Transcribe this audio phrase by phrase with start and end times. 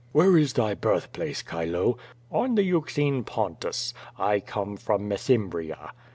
[0.13, 1.93] "Where is thy birthplace, Chilor
[2.31, 3.93] "On the Euxine Pontus.
[4.17, 5.91] I come from Mesembria."